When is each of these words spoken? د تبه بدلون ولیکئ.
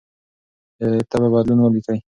د 0.79 0.81
تبه 1.09 1.27
بدلون 1.33 1.59
ولیکئ. 1.63 1.99